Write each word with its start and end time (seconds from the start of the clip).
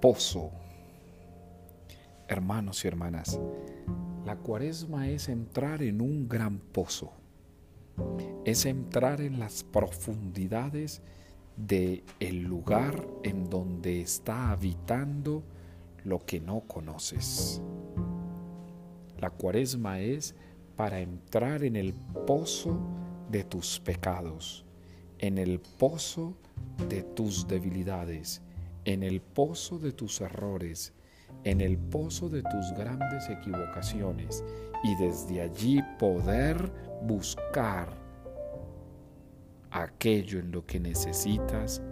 pozo. 0.00 0.50
Hermanos 2.28 2.84
y 2.84 2.88
hermanas, 2.88 3.38
la 4.24 4.36
cuaresma 4.36 5.08
es 5.08 5.28
entrar 5.28 5.82
en 5.82 6.00
un 6.00 6.28
gran 6.28 6.58
pozo, 6.58 7.12
es 8.44 8.66
entrar 8.66 9.20
en 9.20 9.38
las 9.38 9.62
profundidades 9.62 11.02
de 11.56 12.04
el 12.20 12.42
lugar 12.42 13.06
en 13.22 13.48
donde 13.48 14.00
está 14.00 14.50
habitando 14.50 15.42
lo 16.04 16.24
que 16.24 16.40
no 16.40 16.60
conoces. 16.62 17.62
La 19.18 19.30
cuaresma 19.30 20.00
es 20.00 20.34
para 20.76 21.00
entrar 21.00 21.64
en 21.64 21.76
el 21.76 21.94
pozo 22.26 22.78
de 23.30 23.44
tus 23.44 23.80
pecados, 23.80 24.64
en 25.18 25.38
el 25.38 25.60
pozo 25.60 26.36
de 26.88 27.02
tus 27.02 27.48
debilidades, 27.48 28.42
en 28.86 29.02
el 29.02 29.20
pozo 29.20 29.78
de 29.78 29.92
tus 29.92 30.20
errores, 30.20 30.94
en 31.42 31.60
el 31.60 31.76
pozo 31.76 32.28
de 32.28 32.42
tus 32.42 32.72
grandes 32.78 33.28
equivocaciones 33.28 34.44
y 34.84 34.94
desde 34.94 35.42
allí 35.42 35.82
poder 35.98 36.72
buscar 37.02 37.88
aquello 39.72 40.38
en 40.38 40.52
lo 40.52 40.64
que 40.64 40.78
necesitas 40.78 41.82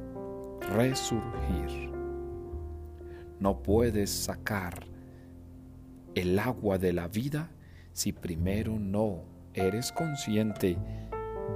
resurgir. 0.72 1.90
No 3.40 3.60
puedes 3.60 4.10
sacar 4.10 4.86
el 6.14 6.38
agua 6.38 6.78
de 6.78 6.92
la 6.92 7.08
vida 7.08 7.50
si 7.92 8.12
primero 8.12 8.78
no 8.78 9.24
eres 9.52 9.90
consciente 9.90 10.78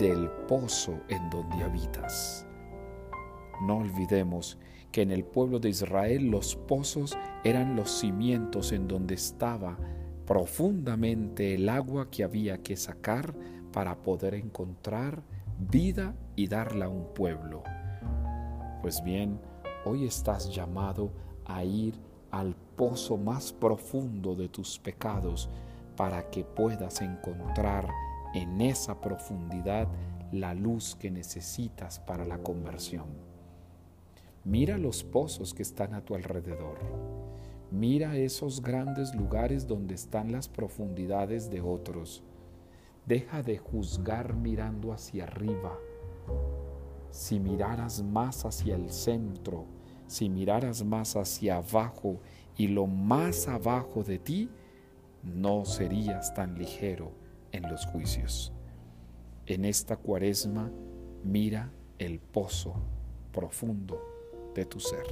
del 0.00 0.28
pozo 0.48 1.00
en 1.08 1.30
donde 1.30 1.62
habitas. 1.62 2.47
No 3.60 3.78
olvidemos 3.78 4.58
que 4.92 5.02
en 5.02 5.10
el 5.10 5.24
pueblo 5.24 5.58
de 5.58 5.68
Israel 5.68 6.30
los 6.30 6.56
pozos 6.56 7.16
eran 7.44 7.76
los 7.76 7.90
cimientos 7.90 8.72
en 8.72 8.88
donde 8.88 9.14
estaba 9.14 9.78
profundamente 10.26 11.54
el 11.54 11.68
agua 11.68 12.10
que 12.10 12.24
había 12.24 12.62
que 12.62 12.76
sacar 12.76 13.34
para 13.72 14.02
poder 14.02 14.34
encontrar 14.34 15.22
vida 15.58 16.14
y 16.36 16.46
darla 16.48 16.86
a 16.86 16.88
un 16.88 17.12
pueblo. 17.14 17.62
Pues 18.82 19.02
bien, 19.02 19.40
hoy 19.84 20.06
estás 20.06 20.54
llamado 20.54 21.12
a 21.44 21.64
ir 21.64 21.94
al 22.30 22.54
pozo 22.76 23.16
más 23.16 23.52
profundo 23.52 24.34
de 24.34 24.48
tus 24.48 24.78
pecados 24.78 25.48
para 25.96 26.30
que 26.30 26.44
puedas 26.44 27.00
encontrar 27.00 27.88
en 28.34 28.60
esa 28.60 29.00
profundidad 29.00 29.88
la 30.30 30.54
luz 30.54 30.94
que 30.94 31.10
necesitas 31.10 31.98
para 32.00 32.24
la 32.24 32.38
conversión. 32.38 33.27
Mira 34.44 34.78
los 34.78 35.02
pozos 35.02 35.52
que 35.52 35.62
están 35.62 35.94
a 35.94 36.04
tu 36.04 36.14
alrededor. 36.14 36.78
Mira 37.70 38.16
esos 38.16 38.62
grandes 38.62 39.14
lugares 39.14 39.66
donde 39.66 39.94
están 39.94 40.32
las 40.32 40.48
profundidades 40.48 41.50
de 41.50 41.60
otros. 41.60 42.22
Deja 43.04 43.42
de 43.42 43.58
juzgar 43.58 44.34
mirando 44.34 44.92
hacia 44.92 45.24
arriba. 45.24 45.76
Si 47.10 47.40
miraras 47.40 48.02
más 48.02 48.44
hacia 48.44 48.76
el 48.76 48.90
centro, 48.90 49.66
si 50.06 50.30
miraras 50.30 50.84
más 50.84 51.16
hacia 51.16 51.56
abajo 51.56 52.20
y 52.56 52.68
lo 52.68 52.86
más 52.86 53.48
abajo 53.48 54.02
de 54.02 54.18
ti, 54.18 54.48
no 55.22 55.64
serías 55.64 56.32
tan 56.32 56.56
ligero 56.56 57.12
en 57.52 57.68
los 57.70 57.84
juicios. 57.86 58.52
En 59.46 59.64
esta 59.64 59.96
cuaresma 59.96 60.70
mira 61.24 61.72
el 61.98 62.20
pozo 62.20 62.74
profundo 63.32 64.17
de 64.58 64.64
tu 64.64 64.80
ser. 64.80 65.04